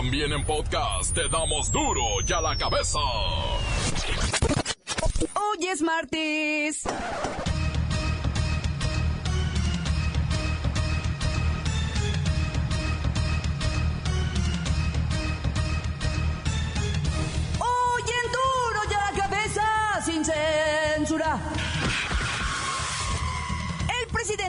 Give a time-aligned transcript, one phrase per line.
[0.00, 2.98] También en podcast te damos duro y a la cabeza.
[5.34, 6.84] Hoy es martes.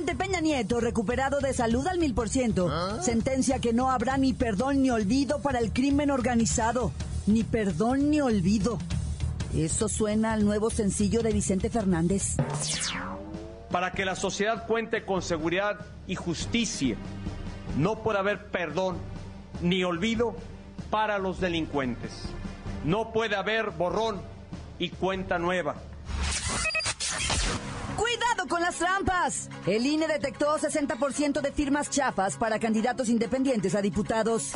[0.02, 2.72] Presidente Peña Nieto, recuperado de salud al mil por ciento,
[3.02, 6.92] sentencia que no habrá ni perdón ni olvido para el crimen organizado.
[7.28, 8.80] Ni perdón ni olvido.
[9.56, 12.38] Eso suena al nuevo sencillo de Vicente Fernández.
[13.70, 16.98] para que la sociedad cuente con seguridad y justicia.
[17.78, 18.98] No puede haber perdón
[19.62, 20.36] ni olvido
[20.90, 22.12] para los delincuentes.
[22.86, 24.20] No puede haber borrón
[24.80, 25.76] y cuenta nueva.
[28.62, 29.50] ¡Cuidado con las trampas!
[29.66, 34.54] El INE detectó 60% de firmas chafas para candidatos independientes a diputados.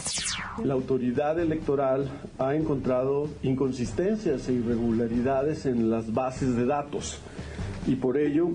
[0.63, 7.19] La autoridad electoral ha encontrado inconsistencias e irregularidades en las bases de datos
[7.87, 8.49] y por ello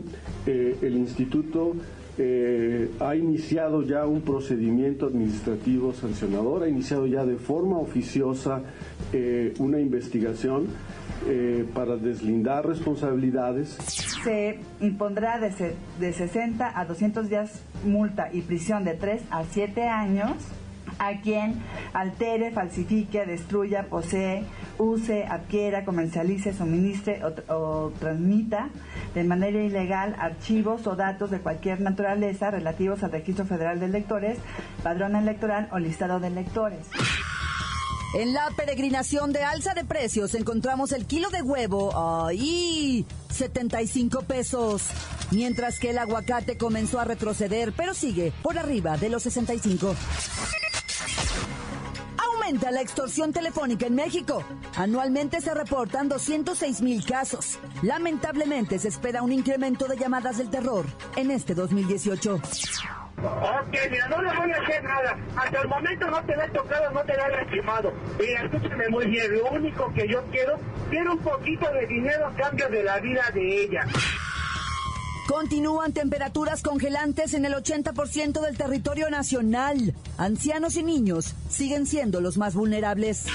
[0.47, 1.75] eh, el instituto
[2.19, 8.63] eh, ha iniciado ya un procedimiento administrativo sancionador, ha iniciado ya de forma oficiosa
[9.13, 10.67] eh, una investigación
[11.27, 13.71] eh, para deslindar responsabilidades.
[14.25, 19.45] se impondrá de, se- de 60 a 200 días multa y prisión de 3 a
[19.45, 20.33] 7 años
[20.99, 21.55] a quien
[21.95, 24.45] altere, falsifique, destruya, posee,
[24.77, 28.69] use, adquiera, comercialice, suministre o, o transmita
[29.15, 34.39] de manera ilegal archivos o datos de cualquier naturaleza relativos al Registro Federal de Electores,
[34.83, 36.91] padrón electoral o listado de electores.
[38.13, 43.07] En la peregrinación de alza de precios encontramos el kilo de huevo, ¡ay!
[43.31, 44.83] 75 pesos.
[45.31, 49.95] Mientras que el aguacate comenzó a retroceder, pero sigue por arriba de los 65.
[52.19, 54.43] Aumenta la extorsión telefónica en México.
[54.75, 57.61] Anualmente se reportan 206 mil casos.
[57.83, 60.85] Lamentablemente se espera un incremento de llamadas del terror
[61.15, 62.41] en este 2018.
[63.23, 65.19] Ok, mira, no le voy a hacer nada.
[65.37, 67.93] Hasta el momento no te la he tocado, no te la he lastimado.
[68.19, 69.35] Mira, escúchame muy bien.
[69.35, 70.59] Lo único que yo quiero,
[70.89, 73.87] quiero un poquito de dinero a cambio de la vida de ella.
[75.29, 79.95] Continúan temperaturas congelantes en el 80% del territorio nacional.
[80.19, 83.27] Ancianos y niños siguen siendo los más vulnerables.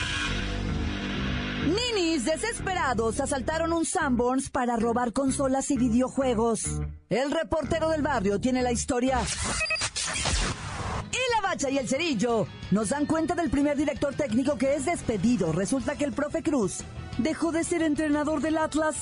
[1.65, 6.81] Ninis desesperados asaltaron un Sanborns para robar consolas y videojuegos.
[7.09, 9.19] El reportero del barrio tiene la historia.
[11.63, 15.53] Y el cerillo nos dan cuenta del primer director técnico que es despedido.
[15.53, 16.79] Resulta que el profe Cruz
[17.17, 18.97] dejó de ser entrenador del Atlas.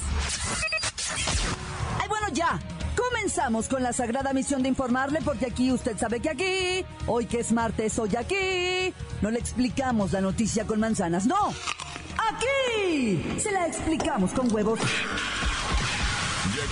[2.00, 2.60] Ay, bueno, ya.
[2.96, 7.40] Comenzamos con la sagrada misión de informarle, porque aquí usted sabe que aquí, hoy que
[7.40, 8.94] es martes, hoy aquí,
[9.24, 11.54] no le explicamos la noticia con manzanas, no.
[12.30, 14.80] Aquí se la explicamos con huevos.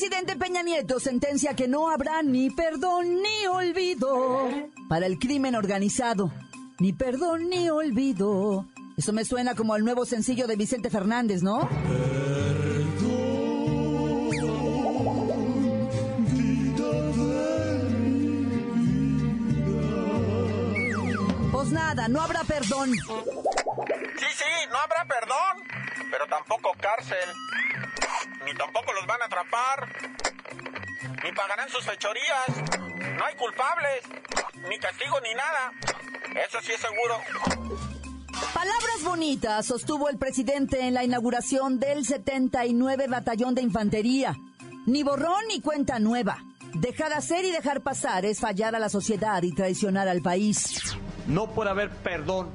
[0.00, 4.48] Presidente Peña Nieto sentencia que no habrá ni perdón ni olvido
[4.88, 6.32] para el crimen organizado.
[6.78, 8.66] Ni perdón ni olvido.
[8.96, 11.68] Eso me suena como al nuevo sencillo de Vicente Fernández, ¿no?
[21.52, 22.94] Pues nada, no habrá perdón.
[22.94, 27.18] Sí, sí, no habrá perdón, pero tampoco cárcel.
[28.44, 29.88] Ni tampoco los van a atrapar.
[31.22, 32.48] Ni pagarán sus fechorías.
[33.16, 34.02] No hay culpables.
[34.68, 35.72] Ni castigo ni nada.
[36.48, 37.18] Eso sí es seguro.
[38.54, 44.36] Palabras bonitas sostuvo el presidente en la inauguración del 79 Batallón de Infantería.
[44.86, 46.38] Ni borrón ni cuenta nueva.
[46.74, 50.96] Dejar hacer y dejar pasar es fallar a la sociedad y traicionar al país.
[51.26, 52.50] No puede haber perdón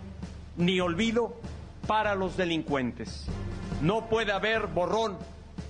[0.58, 1.40] ni olvido
[1.86, 3.26] para los delincuentes.
[3.82, 5.18] No puede haber borrón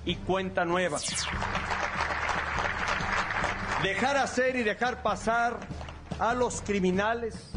[0.05, 0.99] y cuenta nueva.
[3.83, 5.59] Dejar hacer y dejar pasar
[6.19, 7.51] a los criminales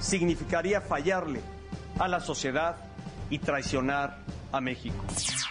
[0.00, 1.40] significaría fallarle
[1.98, 2.76] a la sociedad
[3.30, 4.18] y traicionar
[4.52, 4.96] a México.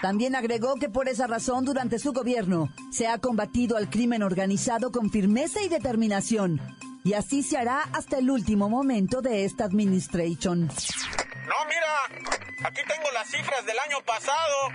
[0.01, 4.92] También agregó que por esa razón durante su gobierno se ha combatido al crimen organizado
[4.92, 6.62] con firmeza y determinación.
[7.04, 10.68] Y así se hará hasta el último momento de esta administración.
[10.68, 14.69] No, mira, aquí tengo las cifras del año pasado.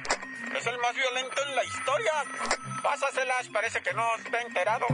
[0.56, 2.12] Es el más violento en la historia.
[2.82, 4.86] Pásaselas, parece que no está enterado.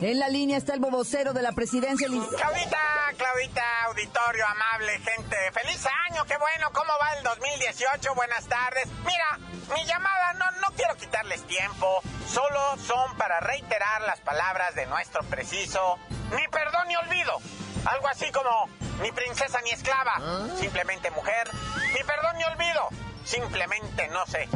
[0.00, 2.06] En la línea está el bobocero de la presidencia.
[2.06, 2.78] Claudita,
[3.16, 5.36] Claudita, auditorio, amable gente.
[5.52, 6.24] ¡Feliz año!
[6.24, 6.70] ¡Qué bueno!
[6.72, 8.14] ¿Cómo va el 2018?
[8.14, 8.86] Buenas tardes.
[9.04, 9.38] Mira,
[9.74, 12.00] mi llamada no, no quiero quitarles tiempo.
[12.28, 15.98] Solo son para reiterar las palabras de nuestro preciso.
[16.30, 17.40] Ni perdón ni olvido.
[17.84, 18.68] Algo así como
[19.02, 20.20] ni princesa ni esclava.
[20.58, 21.48] Simplemente mujer.
[21.92, 22.88] Ni perdón ni olvido.
[23.24, 24.48] Simplemente no sé.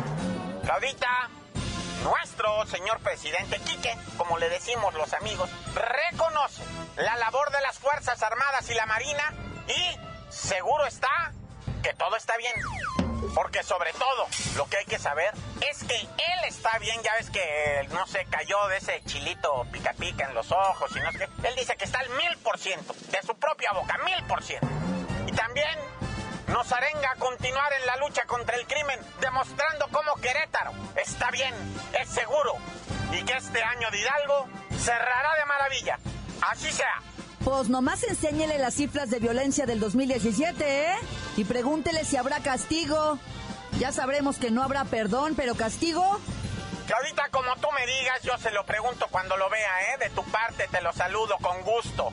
[0.64, 1.28] Claudita,
[2.04, 6.62] nuestro señor presidente Quique, como le decimos los amigos, reconoce
[6.96, 9.34] la labor de las Fuerzas Armadas y la Marina
[9.68, 11.32] y seguro está
[11.82, 13.11] que todo está bien.
[13.34, 14.26] Porque sobre todo,
[14.56, 18.24] lo que hay que saber es que él está bien, ya ves que no se
[18.26, 22.00] cayó de ese chilito pica pica en los ojos, sino que él dice que está
[22.00, 24.66] al mil por ciento, de su propia boca, mil por ciento.
[25.26, 25.78] Y también
[26.48, 31.54] nos arenga a continuar en la lucha contra el crimen, demostrando cómo Querétaro está bien,
[31.98, 32.56] es seguro,
[33.12, 34.48] y que este año de Hidalgo
[34.78, 35.98] cerrará de maravilla.
[36.42, 37.00] Así sea.
[37.44, 40.96] Pues nomás enséñele las cifras de violencia del 2017, ¿eh?
[41.36, 43.18] Y pregúntele si habrá castigo.
[43.78, 46.20] Ya sabremos que no habrá perdón, pero castigo.
[46.86, 49.98] Claudita, como tú me digas, yo se lo pregunto cuando lo vea, ¿eh?
[49.98, 52.12] De tu parte te lo saludo con gusto.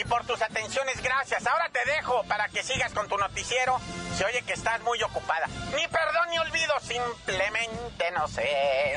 [0.00, 1.46] Y por tus atenciones, gracias.
[1.46, 3.80] Ahora te dejo para que sigas con tu noticiero.
[4.16, 5.46] Se oye que estás muy ocupada.
[5.74, 8.94] Ni perdón ni olvido, simplemente no sé.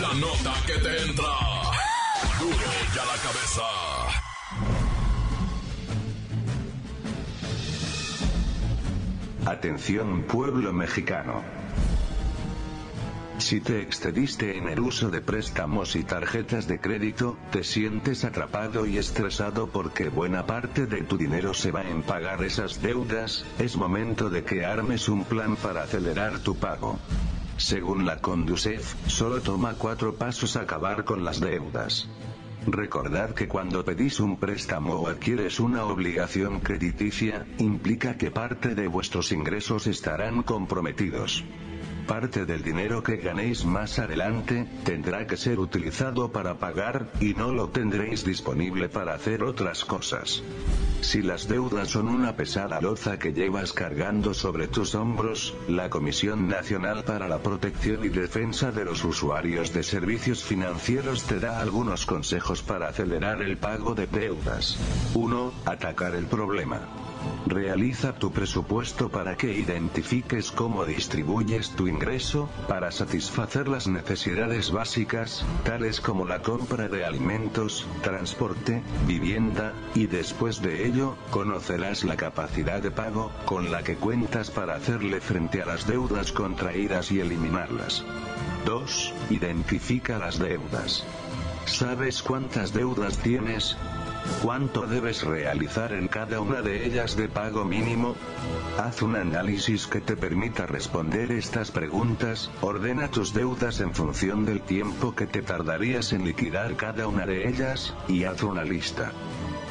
[0.00, 1.32] La nota que te entra.
[2.38, 3.97] Duro ya la cabeza.
[9.48, 11.42] Atención pueblo mexicano.
[13.38, 18.84] Si te excediste en el uso de préstamos y tarjetas de crédito, te sientes atrapado
[18.84, 23.78] y estresado porque buena parte de tu dinero se va en pagar esas deudas, es
[23.78, 26.98] momento de que armes un plan para acelerar tu pago.
[27.56, 32.06] Según la Conducef, solo toma cuatro pasos a acabar con las deudas.
[32.66, 38.88] Recordad que cuando pedís un préstamo o adquieres una obligación crediticia, implica que parte de
[38.88, 41.44] vuestros ingresos estarán comprometidos.
[42.08, 47.52] Parte del dinero que ganéis más adelante, tendrá que ser utilizado para pagar, y no
[47.52, 50.42] lo tendréis disponible para hacer otras cosas.
[51.02, 56.48] Si las deudas son una pesada loza que llevas cargando sobre tus hombros, la Comisión
[56.48, 62.06] Nacional para la Protección y Defensa de los Usuarios de Servicios Financieros te da algunos
[62.06, 64.78] consejos para acelerar el pago de deudas.
[65.12, 65.52] 1.
[65.66, 67.07] Atacar el problema.
[67.46, 75.44] Realiza tu presupuesto para que identifiques cómo distribuyes tu ingreso, para satisfacer las necesidades básicas,
[75.64, 82.82] tales como la compra de alimentos, transporte, vivienda, y después de ello, conocerás la capacidad
[82.82, 88.04] de pago, con la que cuentas para hacerle frente a las deudas contraídas y eliminarlas.
[88.64, 89.14] 2.
[89.30, 91.04] Identifica las deudas.
[91.64, 93.76] ¿Sabes cuántas deudas tienes?
[94.42, 98.14] ¿Cuánto debes realizar en cada una de ellas de pago mínimo?
[98.78, 104.60] Haz un análisis que te permita responder estas preguntas, ordena tus deudas en función del
[104.60, 109.12] tiempo que te tardarías en liquidar cada una de ellas, y haz una lista.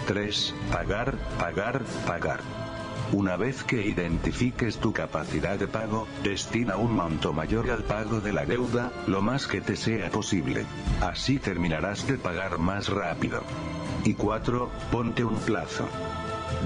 [0.07, 0.53] 3.
[0.71, 2.66] Pagar, pagar, pagar.
[3.13, 8.33] Una vez que identifiques tu capacidad de pago, destina un monto mayor al pago de
[8.33, 10.65] la deuda, lo más que te sea posible.
[11.01, 13.43] Así terminarás de pagar más rápido.
[14.03, 14.69] Y 4.
[14.91, 15.87] Ponte un plazo.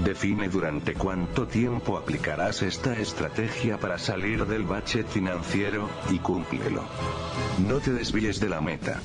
[0.04, 6.82] Define durante cuánto tiempo aplicarás esta estrategia para salir del bache financiero, y cúmplelo.
[7.68, 9.00] No te desvíes de la meta.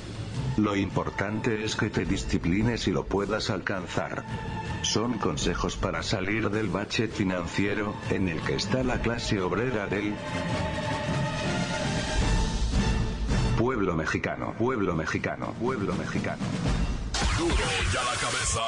[0.58, 4.24] Lo importante es que te disciplines y lo puedas alcanzar.
[4.82, 10.16] Son consejos para salir del bache financiero, en el que está la clase obrera del
[13.56, 16.42] pueblo mexicano, pueblo mexicano, pueblo mexicano.
[17.38, 17.54] Duro
[17.94, 18.60] ya la cabeza.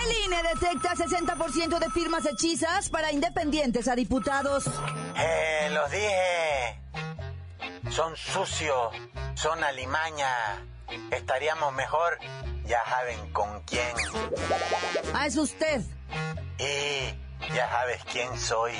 [0.00, 4.68] El INE detecta 60% de firmas hechizas para independientes a diputados.
[5.16, 7.05] Eh, los dije.
[7.96, 8.92] Son sucios,
[9.36, 10.28] son alimaña.
[11.10, 12.18] Estaríamos mejor,
[12.66, 13.96] ya saben con quién.
[15.14, 15.80] Ah, es usted.
[16.58, 18.74] Y ya sabes quién soy.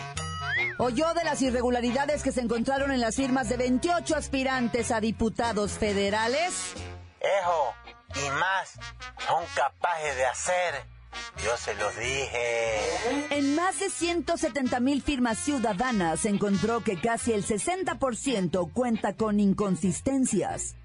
[0.79, 5.73] Oyó de las irregularidades que se encontraron en las firmas de 28 aspirantes a diputados
[5.73, 6.75] federales.
[7.19, 7.75] Ejo,
[8.17, 8.79] y más,
[9.27, 10.96] son capaces de hacer.
[11.45, 13.29] Yo se los dije.
[13.31, 19.41] En más de 170 mil firmas ciudadanas se encontró que casi el 60% cuenta con
[19.41, 20.77] inconsistencias.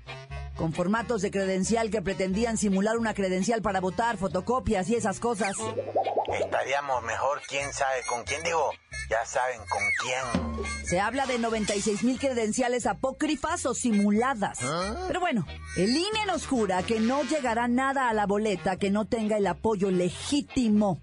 [0.58, 5.56] con formatos de credencial que pretendían simular una credencial para votar, fotocopias y esas cosas.
[6.40, 8.72] Estaríamos mejor, quién sabe con quién digo,
[9.12, 10.66] ya saben con quién.
[10.86, 14.60] Se habla de 96 mil credenciales apócrifas o simuladas.
[15.08, 19.06] Pero bueno, el INE nos jura que no llegará nada a la boleta que no
[19.06, 21.02] tenga el apoyo legítimo.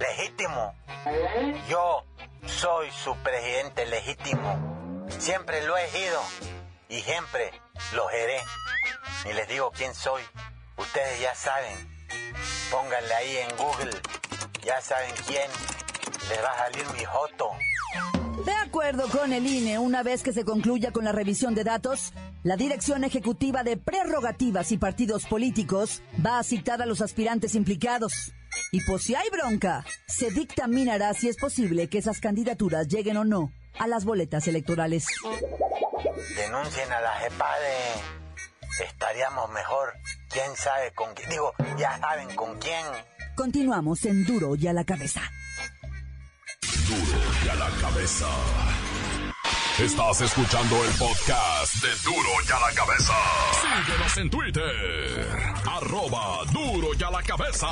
[0.00, 0.74] Legítimo.
[1.68, 2.04] Yo
[2.46, 5.06] soy su presidente legítimo.
[5.18, 6.20] Siempre lo he sido
[6.88, 7.52] y siempre
[7.94, 8.40] lo seré.
[9.26, 10.22] Ni les digo quién soy.
[10.76, 11.94] Ustedes ya saben.
[12.70, 13.92] Pónganle ahí en Google.
[14.64, 15.48] Ya saben quién.
[16.28, 17.50] Les va a salir mi foto.
[18.44, 22.12] De acuerdo con el INE, una vez que se concluya con la revisión de datos,
[22.42, 28.32] la Dirección Ejecutiva de Prerrogativas y Partidos Políticos va a citar a los aspirantes implicados.
[28.72, 33.24] Y por si hay bronca, se dictaminará si es posible que esas candidaturas lleguen o
[33.24, 35.06] no a las boletas electorales.
[36.36, 38.14] Denuncien a la JEPADE.
[38.88, 39.94] Estaríamos mejor.
[40.28, 41.30] ¿Quién sabe con quién?
[41.30, 42.84] Digo, ya saben con quién.
[43.36, 45.22] Continuamos en Duro y a la cabeza.
[46.86, 48.26] Duro y a la cabeza.
[49.78, 53.12] Estás escuchando el podcast de Duro y a la cabeza.
[53.60, 55.54] Síguenos en Twitter.
[55.66, 57.68] Arroba Duro y a la cabeza.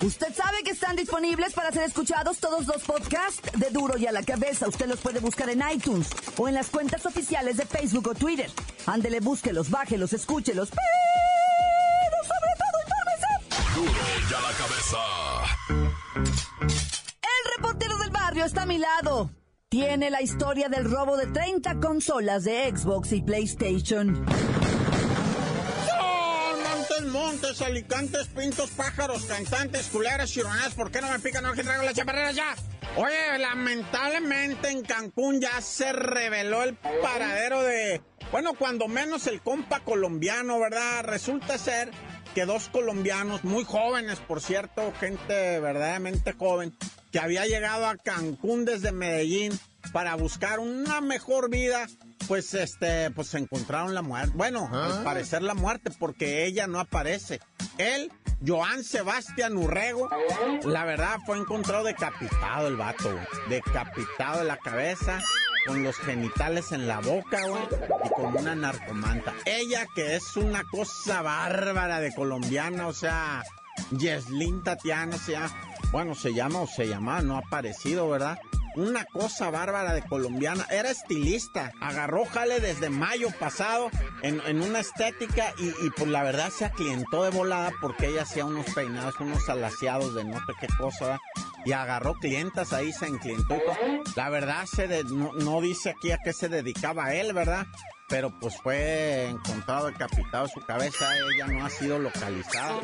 [0.00, 4.12] Usted sabe que están disponibles para ser escuchados todos los podcasts de Duro y a
[4.12, 4.68] la cabeza.
[4.68, 8.50] Usted los puede buscar en iTunes o en las cuentas oficiales de Facebook o Twitter.
[8.86, 10.70] Ándele, búsquelos, bájelos, escúchelos.
[10.70, 10.97] Pero
[16.18, 19.30] El reportero del barrio está a mi lado.
[19.68, 24.24] Tiene la historia del robo de 30 consolas de Xbox y PlayStation.
[26.64, 30.74] Montes, montes, alicantes, pintos, pájaros, cantantes, culeras, chironadas.
[30.74, 31.44] ¿Por qué no me pican?
[31.44, 32.56] No, que traigo las chaparreras ya.
[32.96, 38.00] Oye, lamentablemente en Cancún ya se reveló el paradero de.
[38.32, 41.04] Bueno, cuando menos el compa colombiano, ¿verdad?
[41.04, 41.90] Resulta ser
[42.34, 46.74] que dos colombianos, muy jóvenes, por cierto, gente verdaderamente joven,
[47.12, 49.58] que había llegado a Cancún desde Medellín
[49.92, 51.86] para buscar una mejor vida,
[52.26, 54.32] pues este, pues encontraron la muerte.
[54.34, 57.40] Bueno, al parecer la muerte, porque ella no aparece.
[57.78, 58.12] Él,
[58.46, 60.08] Joan Sebastián Urrego,
[60.64, 63.18] la verdad fue encontrado decapitado el vato,
[63.48, 65.20] decapitado de la cabeza,
[65.66, 67.62] con los genitales en la boca, güey,
[68.04, 69.34] y con una narcomanta.
[69.44, 73.42] Ella, que es una cosa bárbara de colombiana, o sea,
[73.90, 75.50] Yeslin Tatiana, o sea,
[75.92, 78.38] bueno, se llama o se llama, no ha aparecido, ¿verdad?
[78.76, 80.64] Una cosa bárbara de colombiana.
[80.70, 81.72] Era estilista.
[81.80, 83.90] Agarró jale desde mayo pasado
[84.22, 88.22] en, en una estética y, y, pues la verdad se aclientó de volada porque ella
[88.22, 91.04] hacía unos peinados, unos alaciados de no sé qué cosa.
[91.06, 91.18] ¿verdad?
[91.68, 93.58] Y agarró clientas ahí, se enclientó.
[94.16, 97.66] La verdad se de- no, no dice aquí a qué se dedicaba él, ¿verdad?
[98.08, 102.80] Pero pues fue encontrado decapitado su cabeza, ella no ha sido localizada.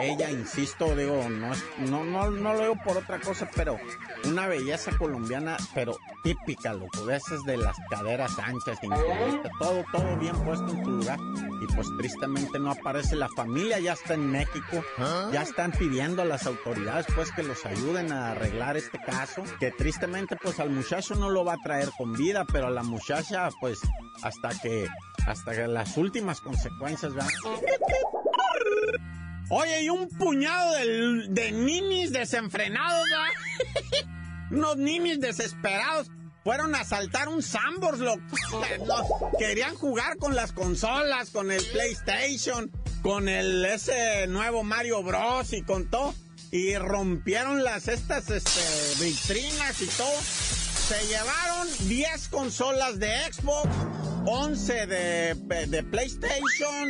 [0.00, 3.78] Ella, insisto, digo, no, es- no, no, no lo digo por otra cosa, pero
[4.24, 8.78] una belleza colombiana, pero típica, loco, de esas de las caderas anchas,
[9.58, 11.18] todo, todo bien puesto en su lugar.
[11.60, 14.84] Y pues tristemente no aparece la familia, ya está en México,
[15.32, 19.72] ya están pidiendo a las autoridades pues que los ayuden a arreglar este caso, que
[19.72, 23.48] tristemente pues al muchacho no lo va a traer con vida, pero a la muchacha
[23.60, 23.80] pues
[24.22, 24.86] hasta que,
[25.26, 27.30] hasta que las últimas consecuencias, ¿verdad?
[29.50, 34.08] Oye, y un puñado de, de ninis desenfrenados, ¿verdad?
[34.50, 36.10] Unos ninis desesperados
[36.48, 38.14] fueron a asaltar un Sambors, lo,
[39.38, 42.70] querían jugar con las consolas, con el PlayStation,
[43.02, 46.14] con el ese nuevo Mario Bros y con todo.
[46.50, 50.18] Y rompieron las estas este, vitrinas y todo.
[50.22, 53.68] Se llevaron 10 consolas de Xbox,
[54.24, 55.34] 11 de,
[55.66, 56.88] de PlayStation,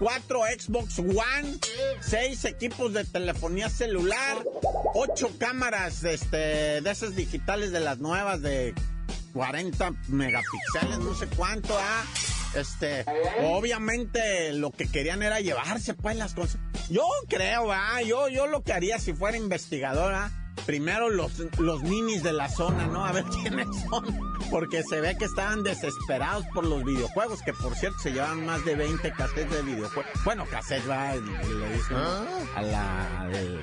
[0.00, 1.58] 4 Xbox One,
[2.00, 4.38] 6 equipos de telefonía celular,
[4.94, 8.74] 8 cámaras este, de esas digitales de las nuevas de
[9.34, 12.04] 40 megapíxeles, no sé cuánto, ah.
[12.54, 13.04] Este,
[13.44, 16.60] obviamente lo que querían era llevarse pues las cosas.
[16.88, 20.32] Yo creo, ah, yo, yo lo que haría si fuera investigadora,
[20.66, 23.04] primero los, los ninis de la zona, ¿no?
[23.04, 24.30] A ver quiénes son.
[24.50, 28.64] Porque se ve que estaban desesperados por los videojuegos, que por cierto se llevan más
[28.64, 30.10] de 20 cassettes de videojuegos.
[30.24, 31.96] Bueno, cassettes va, le dicen
[32.56, 33.20] a la...
[33.22, 33.60] al-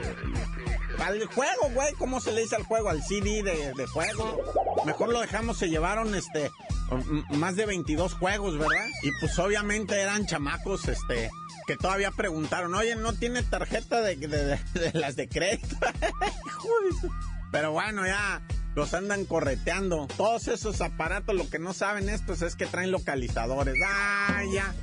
[0.99, 2.89] al juego, güey, ¿cómo se le dice al juego?
[2.89, 4.41] Al CD de, de juego.
[4.85, 6.49] Mejor lo dejamos, se llevaron este
[7.31, 8.87] más de 22 juegos, ¿verdad?
[9.03, 11.29] Y pues obviamente eran chamacos, este,
[11.65, 14.59] que todavía preguntaron, oye, ¿no tiene tarjeta de,
[14.93, 15.75] las de crédito?
[17.51, 18.41] Pero bueno, ya,
[18.75, 20.07] los andan correteando.
[20.17, 23.75] Todos esos aparatos, lo que no saben estos es que traen localizadores.
[23.85, 24.73] ¡Ah, ya!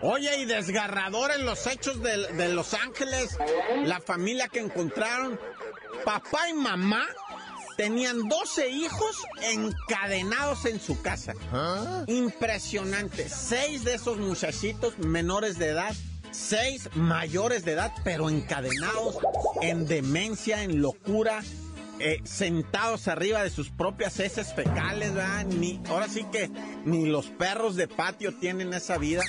[0.00, 3.38] Oye, y desgarradores los hechos de, de Los Ángeles.
[3.84, 5.40] La familia que encontraron,
[6.04, 7.06] papá y mamá
[7.76, 11.34] tenían 12 hijos encadenados en su casa.
[12.06, 13.28] Impresionante.
[13.28, 15.94] Seis de esos muchachitos menores de edad,
[16.30, 19.18] seis mayores de edad, pero encadenados
[19.62, 21.42] en demencia, en locura.
[22.00, 25.44] Eh, sentados arriba de sus propias heces fecales, ¿verdad?
[25.46, 26.50] Ni, ahora sí que
[26.84, 29.22] ni los perros de patio tienen esa vida.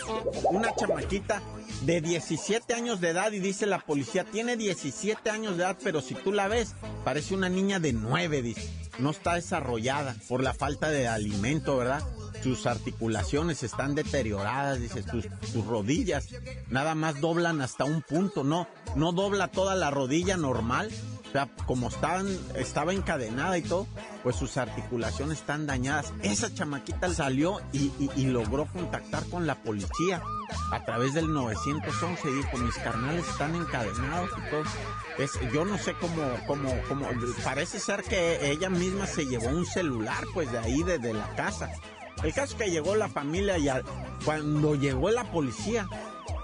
[0.49, 1.41] Una chamaquita
[1.81, 6.01] de 17 años de edad y dice la policía, tiene 17 años de edad, pero
[6.01, 8.69] si tú la ves, parece una niña de 9, dice.
[8.97, 12.01] No está desarrollada por la falta de alimento, ¿verdad?
[12.41, 16.29] Sus articulaciones están deterioradas, dice, sus, sus rodillas
[16.69, 20.91] nada más doblan hasta un punto, no, no dobla toda la rodilla normal.
[21.35, 23.87] Sea, como estaban, estaba encadenada y todo,
[24.23, 26.13] pues sus articulaciones están dañadas.
[26.23, 30.21] Esa chamaquita salió y, y- logró contactar con la policía
[30.71, 34.63] a través del 911 y dijo, mis carnales están encadenados y todo.
[35.17, 37.05] Es, yo no sé cómo, cómo, cómo,
[37.43, 41.27] parece ser que ella misma se llevó un celular pues de ahí, de, de la
[41.35, 41.69] casa.
[42.23, 43.83] El caso es que llegó la familia y al-
[44.23, 45.85] cuando llegó la policía,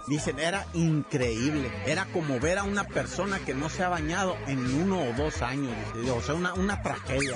[0.08, 1.72] Dicen, era increíble.
[1.86, 5.42] Era como ver a una persona que no se ha bañado en uno o dos
[5.42, 5.76] años.
[6.16, 7.36] O sea, una, una tragedia.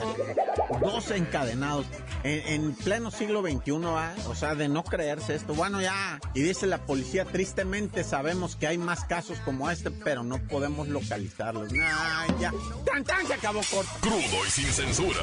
[0.82, 1.86] Dos encadenados.
[2.24, 4.16] En, en pleno siglo XXI, ¿ah?
[4.28, 5.54] o sea, de no creerse esto.
[5.54, 6.20] Bueno, ya.
[6.34, 10.88] Y dice la policía, tristemente sabemos que hay más casos como este, pero no podemos
[10.88, 11.72] localizarlos.
[11.72, 12.52] Nah, ya.
[12.86, 13.26] ¡Tan, tan!
[13.28, 13.92] Se acabó corto.
[14.02, 15.20] Crudo y sin censura.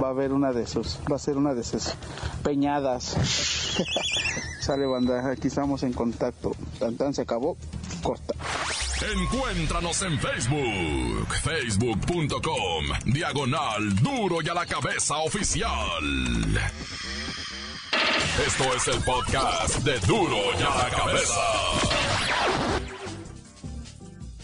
[0.00, 1.96] va a haber una de esos, va a ser una de esas
[2.42, 3.16] peñadas.
[4.60, 6.52] Sale banda, aquí estamos en contacto.
[6.78, 7.56] Tan tan se acabó,
[8.02, 8.34] corta.
[9.14, 15.70] Encuéntranos en Facebook, facebook.com, diagonal duro y a la cabeza oficial.
[18.46, 22.01] Esto es el podcast de duro y a la cabeza.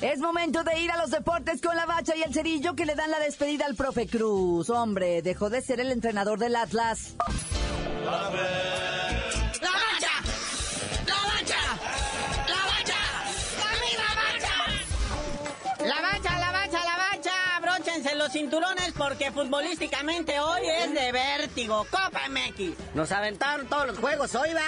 [0.01, 2.95] Es momento de ir a los deportes con la bacha y el cerillo que le
[2.95, 4.71] dan la despedida al profe Cruz.
[4.71, 7.17] Hombre, dejó de ser el entrenador del Atlas.
[8.05, 8.31] ¡La bacha!
[11.05, 11.59] ¡La bacha!
[12.47, 12.95] ¡La bacha!
[13.65, 14.55] ¡A mí la bacha!
[15.85, 17.57] La bacha, la bacha, la bacha.
[17.57, 21.85] Abróchense los cinturones porque futbolísticamente hoy es de vértigo.
[21.91, 22.95] Copa MX.
[22.95, 24.61] Nos aventaron todos los juegos hoy, va.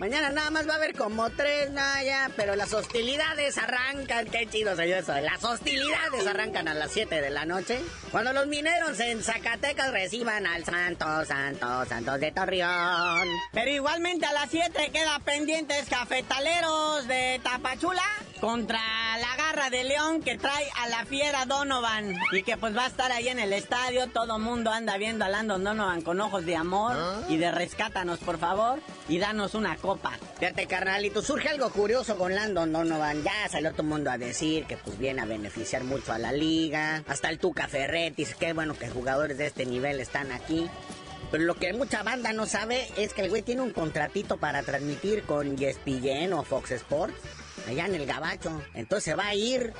[0.00, 2.30] Mañana nada más va a haber como tres, Naya.
[2.34, 4.24] Pero las hostilidades arrancan.
[4.30, 5.12] Qué chido soy yo eso.
[5.20, 7.78] Las hostilidades arrancan a las 7 de la noche.
[8.10, 13.28] Cuando los mineros en Zacatecas reciban al Santos, Santos, Santos de Torreón.
[13.52, 18.02] Pero igualmente a las 7 queda pendientes cafetaleros de Tapachula
[18.40, 18.80] contra
[19.18, 22.88] la garra de León que trae a la fiera Donovan y que pues va a
[22.88, 24.08] estar ahí en el estadio.
[24.08, 26.96] Todo mundo anda viendo a Landon Donovan con ojos de amor
[27.28, 30.12] y de rescátanos por favor y danos una copa.
[30.38, 33.22] Fíjate carnalito, surge algo curioso con Landon Donovan.
[33.22, 36.32] Ya salió todo el mundo a decir que pues viene a beneficiar mucho a la
[36.32, 37.04] liga.
[37.06, 40.68] Hasta el Tuca Ferretti, qué bueno que jugadores de este nivel están aquí.
[41.30, 44.62] Pero lo que mucha banda no sabe es que el güey tiene un contratito para
[44.62, 47.14] transmitir con ESPN o Fox Sports.
[47.68, 48.62] Allá en el Gabacho.
[48.74, 49.72] Entonces va a ir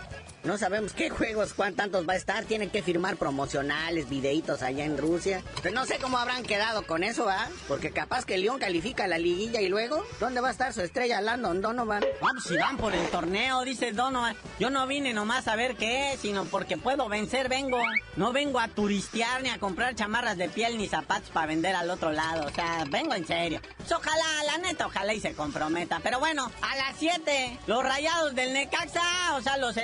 [0.44, 2.44] no sabemos qué juegos, cuántos va a estar.
[2.44, 5.42] Tienen que firmar promocionales, videitos allá en Rusia.
[5.62, 7.48] Pero no sé cómo habrán quedado con eso, ¿ah?
[7.68, 11.20] Porque capaz que León califica la liguilla y luego, ¿dónde va a estar su estrella
[11.20, 12.04] Landon Donovan?
[12.20, 14.36] Vamos, si van por el torneo, dice Donovan.
[14.58, 17.78] Yo no vine nomás a ver qué es, sino porque puedo vencer, vengo.
[18.16, 21.90] No vengo a turistear ni a comprar chamarras de piel ni zapatos para vender al
[21.90, 22.46] otro lado.
[22.46, 23.60] O sea, vengo en serio.
[23.76, 26.00] Pues ojalá, la neta, ojalá y se comprometa.
[26.02, 29.76] Pero bueno, a las 7, los rayados del Necaxa, o sea, los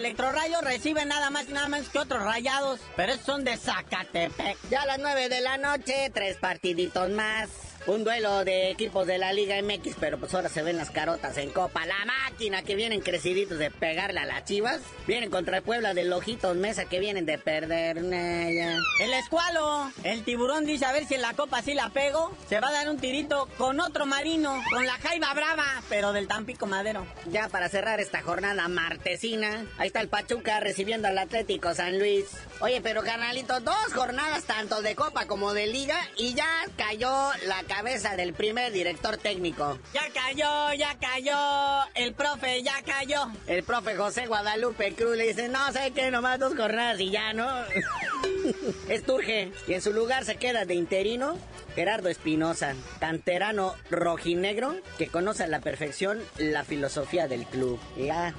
[0.46, 4.56] electrorayos reciben nada más y nada menos que otros rayados, pero esos son de Zacatepec.
[4.70, 7.65] Ya a las 9 de la noche, tres partiditos más.
[7.86, 11.38] Un duelo de equipos de la Liga MX, pero pues ahora se ven las carotas
[11.38, 11.86] en Copa.
[11.86, 14.80] La máquina que vienen creciditos de pegarle a las chivas.
[15.06, 17.98] Vienen contra el Puebla de Lojitos Mesa que vienen de perder.
[17.98, 19.92] El escualo.
[20.02, 22.36] El tiburón dice a ver si en la Copa sí la pego.
[22.48, 26.26] Se va a dar un tirito con otro marino, con la Jaiba Brava, pero del
[26.26, 27.06] Tampico Madero.
[27.30, 32.24] Ya para cerrar esta jornada martesina, ahí está el Pachuca recibiendo al Atlético San Luis.
[32.60, 37.62] Oye, pero carnalito, dos jornadas tanto de Copa como de Liga y ya cayó la
[37.76, 39.78] cabeza del primer director técnico.
[39.92, 43.30] Ya cayó, ya cayó, el profe ya cayó.
[43.46, 47.34] El profe José Guadalupe Cruz le dice, no, sé qué, nomás dos jornadas y ya,
[47.34, 47.46] ¿no?
[48.88, 49.52] Esturge.
[49.68, 51.36] Y en su lugar se queda de interino
[51.74, 57.78] Gerardo Espinosa, canterano rojinegro que conoce a la perfección la filosofía del club.
[57.98, 58.32] Y, ah,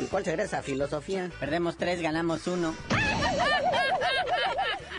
[0.00, 1.28] ¿y cuál será esa filosofía?
[1.40, 2.72] Perdemos tres, ganamos uno.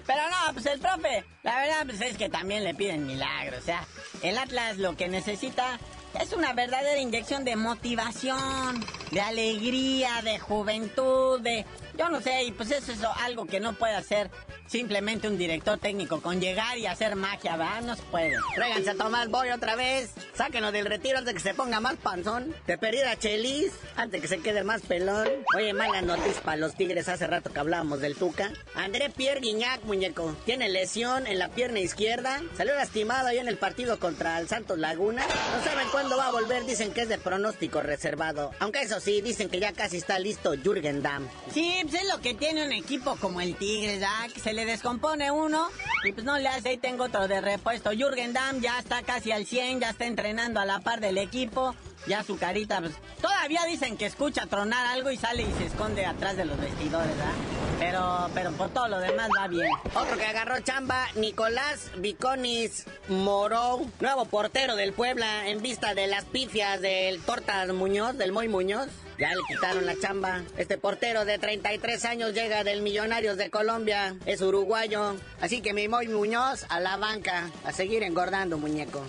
[0.07, 3.59] Pero no, pues el profe, la verdad pues es que también le piden milagros.
[3.61, 3.85] O sea,
[4.23, 5.77] el Atlas lo que necesita
[6.19, 11.65] es una verdadera inyección de motivación, de alegría, de juventud, de...
[11.97, 14.31] Yo no sé, y pues eso es algo que no puede hacer
[14.67, 17.81] simplemente un director técnico con llegar y hacer magia, ¿verdad?
[17.81, 18.35] No se puede.
[18.55, 20.11] Tráiganse a Tomás Boy otra vez.
[20.35, 22.55] Sáquenlo del retiro antes de que se ponga más panzón.
[22.67, 25.27] De pedir a Chelis antes de que se quede más pelón.
[25.55, 28.51] Oye, mala noticia para los Tigres hace rato que hablábamos del Tuca.
[28.75, 30.35] André Pierre Guignac, muñeco.
[30.45, 32.41] Tiene lesión en la pierna izquierda.
[32.55, 35.25] Salió lastimado ahí en el partido contra el Santos Laguna.
[35.25, 36.65] No saben cuándo va a volver.
[36.65, 38.51] Dicen que es de pronóstico reservado.
[38.59, 41.27] Aunque eso sí, dicen que ya casi está listo Jürgen Damm.
[41.53, 44.27] Sí, pues es lo que tiene un equipo como el Tigres, ¿ah?
[44.33, 45.67] Que se le descompone uno
[46.03, 47.91] y pues no le hace, ahí tengo otro de repuesto.
[47.91, 51.75] Jürgen Damm ya está casi al 100, ya está entrenando a la par del equipo.
[52.07, 56.05] Ya su carita, pues todavía dicen que escucha tronar algo y sale y se esconde
[56.05, 57.33] atrás de los vestidores, ¿verdad?
[57.79, 59.69] Pero, pero por todo lo demás va bien.
[59.93, 66.25] Otro que agarró chamba, Nicolás Viconis Moró, nuevo portero del Puebla en vista de las
[66.25, 68.87] pifias del Tortas Muñoz, del Moy Muñoz.
[69.19, 70.43] Ya le quitaron la chamba.
[70.57, 74.15] Este portero de 33 años llega del Millonarios de Colombia.
[74.25, 75.15] Es uruguayo.
[75.41, 77.49] Así que mi Moy Muñoz a la banca.
[77.65, 79.03] A seguir engordando, muñeco.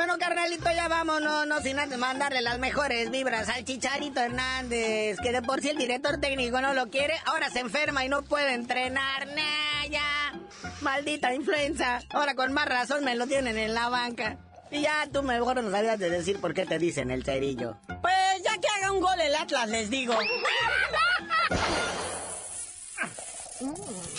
[0.00, 5.30] Bueno, carnalito, ya vámonos, no sin antes mandarle las mejores vibras al Chicharito Hernández, que
[5.30, 8.54] de por sí el director técnico no lo quiere, ahora se enferma y no puede
[8.54, 10.32] entrenar, nah, ya.
[10.80, 14.38] Maldita influenza, ahora con más razón me lo tienen en la banca.
[14.70, 17.76] Y ya tú mejor nos sabías de decir por qué te dicen el cerillo.
[18.00, 20.14] Pues ya que haga un gol el Atlas, les digo.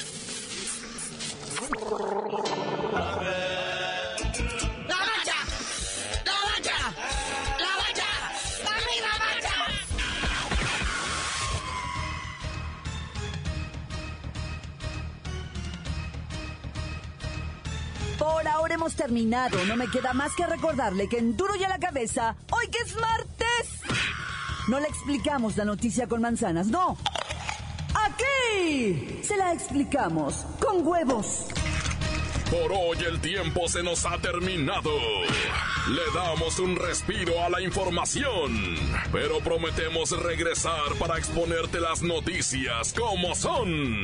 [18.71, 19.63] Hemos terminado.
[19.65, 22.77] No me queda más que recordarle que en Duro y a la cabeza, hoy que
[22.77, 23.81] es martes,
[24.69, 26.97] no le explicamos la noticia con manzanas, no.
[27.93, 31.47] Aquí se la explicamos con huevos.
[32.49, 34.91] Por hoy el tiempo se nos ha terminado.
[35.89, 38.77] Le damos un respiro a la información,
[39.11, 44.03] pero prometemos regresar para exponerte las noticias como son.